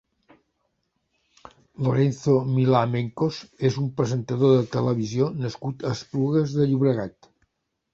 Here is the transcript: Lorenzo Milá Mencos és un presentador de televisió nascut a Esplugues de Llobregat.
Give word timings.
Lorenzo 1.89 2.33
Milá 2.55 2.83
Mencos 2.95 3.39
és 3.71 3.79
un 3.85 3.95
presentador 4.03 4.59
de 4.59 4.67
televisió 4.81 5.33
nascut 5.47 5.91
a 5.93 5.97
Esplugues 5.99 6.61
de 6.61 6.71
Llobregat. 6.75 7.35